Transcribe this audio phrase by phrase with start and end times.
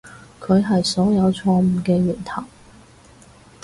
[0.39, 2.43] 佢係所有錯誤嘅源頭